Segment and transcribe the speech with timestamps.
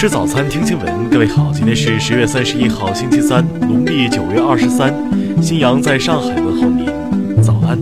[0.00, 1.10] 吃早餐，听新闻。
[1.10, 4.94] 各位好，今天是十月三十一号，星期三，农历九月二十三。
[5.42, 6.86] 新阳在上海问候您，
[7.42, 7.78] 早安。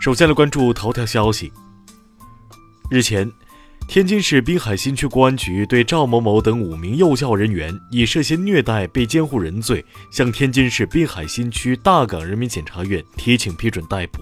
[0.00, 1.52] 首先来关注头条消息。
[2.88, 3.28] 日前。
[3.88, 9.82] 天津市滨海新区公安局对赵某某等五名幼教人员以涉嫌虐待被监护人罪，
[10.12, 14.20] 向天津市滨海新区大港人民检察院提请批准逮捕。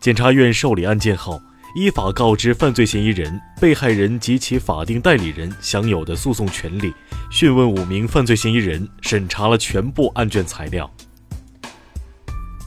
[0.00, 1.38] 检察院受理案件后，
[1.76, 6.90] 依法告知犯罪嫌疑人、被害人及其法定代理人享有的诉讼权利，
[7.30, 10.90] 讯问五名犯罪嫌疑人，审查了全部案卷材料。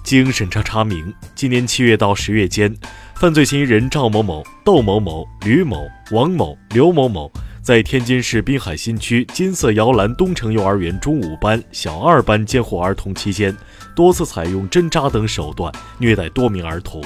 [0.05, 2.72] 经审查查明，今年七月到十月间。
[3.16, 13.58] 犯罪嫌疑人赵某某、窦某某、吕某、王某、刘某某在天津市滨海新区金色摇篮东城幼儿园中五班、小二班监护儿童期间，
[13.95, 17.03] 多次采用针扎等手段虐待多名儿童。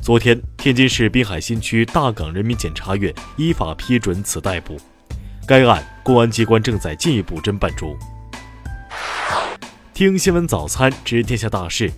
[0.00, 4.78] 昨天，天津市滨海新区大港人民检察院依法批准此逮捕。
[5.46, 7.94] 该案公安机关正在进一步侦办中。
[9.92, 11.92] 听新闻早餐知天下大事。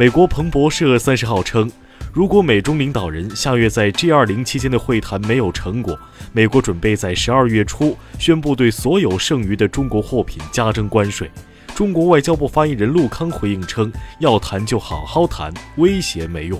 [0.00, 1.70] 美国彭博社三十号称。
[2.10, 5.98] 如果美中领导人下月在 G20 期间的会谈没有成果，
[6.32, 11.30] 美国准备在十二月初宣布对所有剩余的中国货品加征关税。
[11.74, 16.58] 中国外交部发言人陆康回应称：“要谈就好好谈，威胁没用。”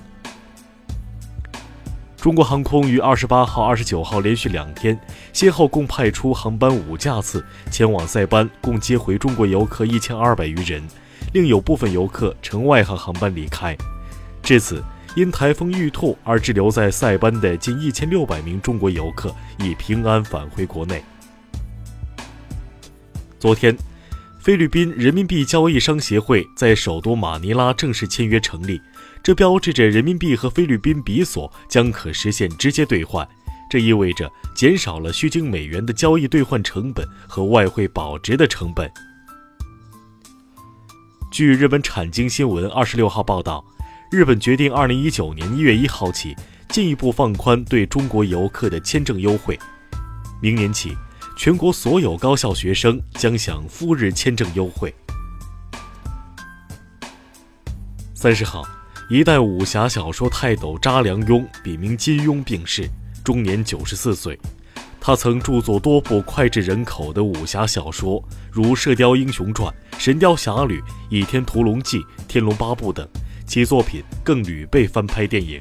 [2.21, 5.01] 中国航空于二十八号、二十九号连续两天，
[5.33, 10.87] 先后共派出航班五架次前往塞班，共接回中国游客一千二百余人，
[11.33, 13.77] 另有部分游客乘外航航班离开。
[14.43, 14.83] 至此。
[15.17, 21.03] 因台风玉兔而滞留在塞班的近一千六百名中国游客已平安返回国内。
[23.41, 23.77] 昨天，
[24.39, 28.81] 菲律宾人民币交易商协会在首都马尼拉正式签约成立，
[29.21, 33.29] 这标志着人民币和菲律宾比索将可实现直接兑换，
[33.69, 38.89] 这意味着减少了需经美元的交易兑换成本和外汇保值的成本。
[41.31, 43.65] 据日本产经新闻二十六号报道。
[44.11, 46.35] 日本决定，二零一九年一月一号起，
[46.69, 49.57] 进一步放宽对中国游客的签证优惠。
[50.43, 50.97] 明年起，
[51.37, 54.93] 全国所有高校学生将享赴日签证优惠。
[58.13, 58.67] 三十号，
[59.09, 62.91] 一代武侠小说泰斗查良镛（笔名金庸）病逝，
[63.25, 64.37] 终年九十四岁。
[65.01, 68.23] 他曾著作多部脍炙人口的武侠小说，
[68.53, 70.79] 如《射雕英雄传》《神雕侠侣》
[71.09, 73.09] 《倚天屠龙记》《天龙八部》等。
[73.47, 75.61] 其作品更屡被翻拍电影。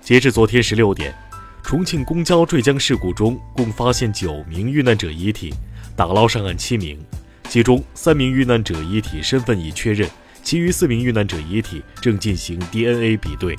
[0.00, 1.14] 截至昨天十六点，
[1.62, 5.54] 重庆公交坠江事故中共发现九名遇难者遗体，
[5.94, 6.98] 打捞上岸七名，
[7.48, 10.10] 其中三名遇难者遗体身份已确认，
[10.42, 13.54] 其余四名遇难者遗体正进行 DNA 比对。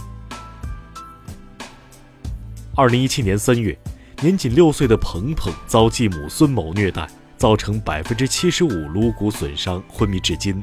[2.78, 3.78] 二零一七年三月，
[4.22, 10.62] 年仅六岁的鹏鹏遭继母孙某虐待，造成百分之七十五颅骨损伤，昏迷至今。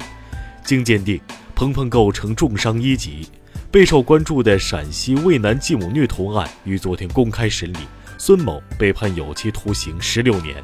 [0.62, 1.19] 经鉴定，
[1.55, 3.27] 鹏鹏构成重伤一级。
[3.71, 7.78] 备受关注的陕西渭南继母虐童案于昨天公开审理，
[8.19, 10.62] 孙某被判有期徒刑十六年。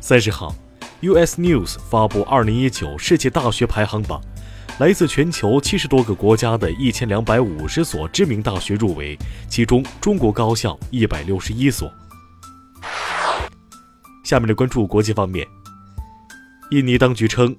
[0.00, 0.52] 三十号
[1.02, 4.20] ，US News 发布二零一九世界大学排行榜，
[4.80, 9.16] 来自全球七十多个国家的一千两百五十所知名大学入围，
[9.48, 11.88] 其中中国高校一百六十一所。
[14.24, 15.46] 下面来关注国际方面。
[16.72, 17.54] 印尼当局称，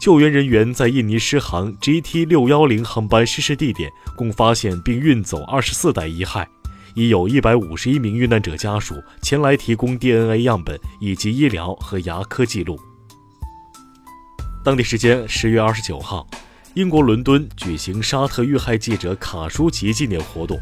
[0.00, 6.46] 救援人员在印尼狮航 GT 六幺零航班失事地点共发现并运走二十四袋遗骸，
[6.94, 12.78] 已有一百五十一名遇难者家属前来提供 DNA 样本以及医疗和牙科记录。
[14.62, 16.24] 当地时间十月二十九号，
[16.74, 20.56] 英国伦敦举行沙特遇害记者卡舒吉纪念活动，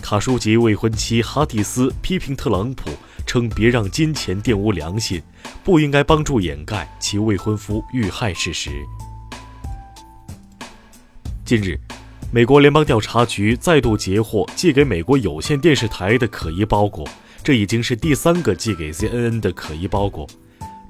[0.00, 2.90] 卡舒吉未婚妻哈蒂斯批评特朗普。
[3.26, 5.22] 称别让金钱玷污良心，
[5.62, 8.70] 不应该帮助掩盖其未婚夫遇害事实。
[11.44, 11.78] 近日，
[12.32, 17.06] 美国联邦调查局再度截获寄给美国有线电视台的可疑包裹，
[17.44, 20.26] 这已经是第三个寄给 CNN 的可疑包裹。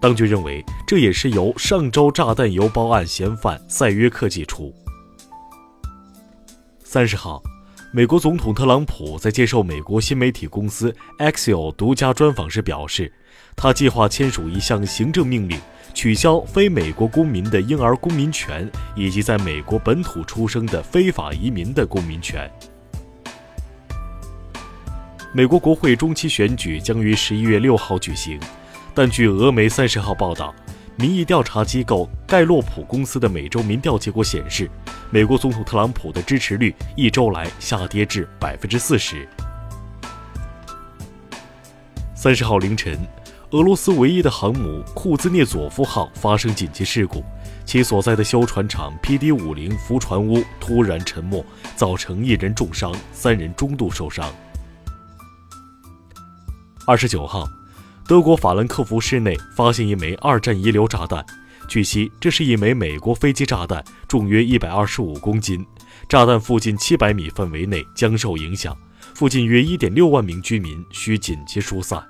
[0.00, 4.74] 当局认为，这也是由上周炸弹邮包案嫌犯塞约克寄出。
[6.82, 7.42] 三十号。
[7.92, 13.12] 美国总统特朗普在接受美国新媒体公司 Axio 独家专访时表示，
[13.56, 15.58] 他计划签署一项行政命令，
[15.92, 22.48] 取消非美国公民的婴儿公民权以及在美国本土出生的非法移民的公民权。
[25.32, 28.38] 美国国会中期选举将于十一月六号举行，
[28.92, 30.54] 但据俄媒三十号报道，
[30.96, 34.68] 民意调查机构盖洛普公司的每周民调结果显示，
[35.10, 39.26] 美国总统特朗普的支持率一周来下跌至百分之四十。
[42.14, 42.98] 三十号凌晨，
[43.52, 47.24] 俄罗斯唯一的航母库兹涅佐夫号发生紧急事故，
[47.64, 51.42] 其所在的修船厂 PD 五零浮船坞突然沉没，
[51.76, 54.30] 造成一人重伤，三人中度受伤。
[56.86, 57.48] 二十九号。
[58.10, 61.24] 德国法兰克福市内发现一枚二战遗留炸弹，
[61.68, 65.64] 据悉，这是一枚美国飞机炸弹，重约一百二十五公斤。
[66.08, 68.76] 炸弹附近七百米范围内将受影响，
[69.14, 72.02] 附近约一点六万名居民需紧急疏散。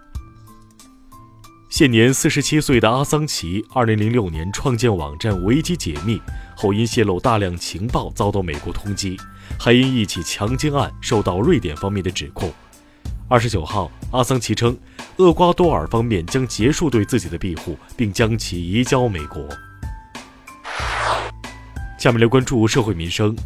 [1.69, 6.19] 现年四十七岁的阿桑奇，二零零六年创建网站维基解密
[6.57, 9.21] 后，因泄露大量情报遭到美国通缉，
[9.59, 12.51] 还因一起强奸案受到瑞典方面的指控。
[13.31, 14.77] 二十九号，阿桑奇称。
[15.19, 19.41] 厄瓜多尔方面将结束对自己的庇护，并将其移交美国。
[21.97, 23.37] 下面来关注社会民生。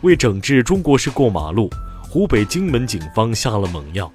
[0.00, 1.70] 为整治中国式过马路，
[2.02, 4.12] 湖北荆门警方下了猛药。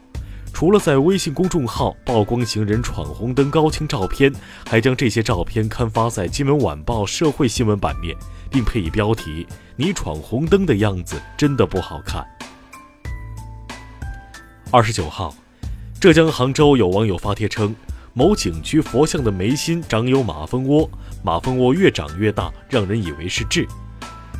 [0.54, 4.30] 除了在微信公众号曝光行人闯红灯高清照片，
[4.66, 8.14] 还将这些照片刊发在《金门晚报》社会新闻版面，
[8.50, 9.48] 并配以标题
[9.78, 12.28] ：“你闯红灯的样子真的不好看。”
[14.72, 15.36] 二十九号。
[16.00, 17.76] 浙江杭州有网友发帖称，
[18.14, 20.90] 某景区佛像的眉心长有马蜂窝，
[21.22, 23.68] 马蜂窝越长越大，让人以为是痣。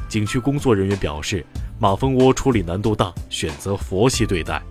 [0.07, 1.45] 景区工作人员表示，
[1.78, 4.62] 马蜂窝处理难度大，选择佛系对待。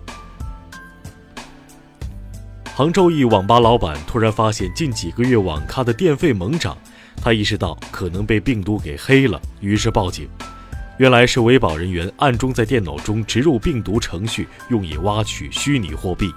[2.73, 6.75] 杭州一网吧老板突然发现近几个月网咖的电费猛涨，
[7.17, 10.27] 他意识到可能被病毒给黑了，于是报警。
[10.97, 16.31] 原来是维保人员暗中在电脑中植入病毒程序，用以挖取虚拟货币。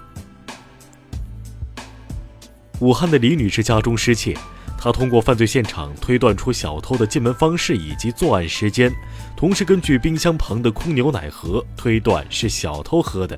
[2.81, 4.37] 武汉的李女士家中失窃，
[4.79, 8.91] 她通过犯罪现场推断出小偷的进门方式以及作案时间，
[9.37, 13.37] 同时根据冰箱旁的空牛奶盒推断是小偷喝的。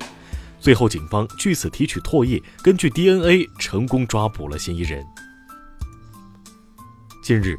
[0.61, 5.05] 最后，警方据此提取唾液，根据 DNA 成功抓捕了嫌疑人。
[7.23, 7.57] 近日，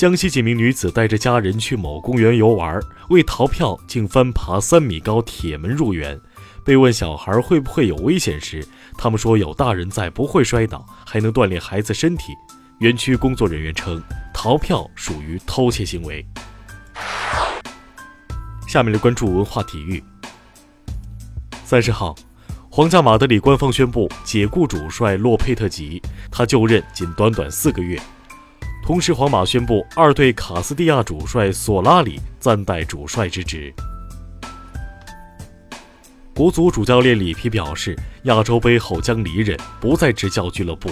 [0.00, 2.80] 江西几名女子带着家人去某公园游玩，
[3.10, 6.18] 为逃票竟翻爬三米高铁门入园。
[6.64, 8.66] 被问小孩会不会有危险时，
[8.96, 12.32] 他们说有大人在，不会摔倒，还能锻炼孩子身体。
[12.78, 14.02] 园区工作人员称，
[14.32, 16.24] 逃票属于偷窃行为。
[18.66, 20.02] 下面来关注文化体育。
[21.62, 22.14] 三十号，
[22.70, 26.00] 皇家马德里官方宣布解雇主帅洛佩特吉，
[26.30, 28.00] 他就任仅短短四个月。
[28.90, 33.72] 同时，皇马宣布二队卡斯蒂亚主帅索拉里暂代主帅之职。
[36.34, 40.90] 国足主教练里皮表示，亚洲杯后将离任，不再执教俱乐部。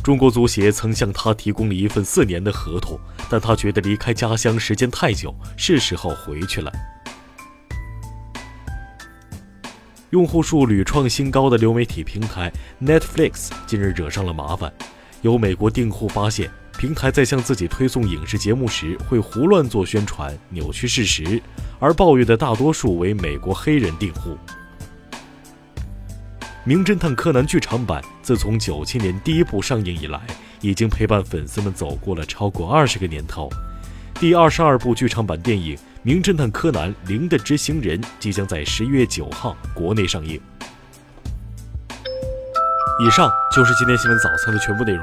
[0.00, 2.96] 中国足协曾向他提供了一份四年的合同，
[3.28, 6.70] 但他觉得离开家乡时间太久，是时候回去了。
[10.10, 14.72] 用户数屡创新高的流媒体平台 Netflix 近日惹上了麻烦，
[15.22, 16.48] 有美国订户发现，
[16.84, 21.40] 平台在向自己推送影视节目时会胡乱做宣传，扭曲事实，
[21.78, 24.36] 而抱怨的大多数为美国黑人订户。
[26.62, 30.20] 《名侦探柯南》剧场版自从九七年第一部上映以来，
[30.60, 33.48] 已经陪伴粉丝们走过了超过二十个年头。
[34.16, 40.38] 第二十二部剧场版电影《名侦探柯南：零的执行人》即将在十一月九号国内上映。
[43.00, 45.02] 以上就是今天新闻早餐的全部内容，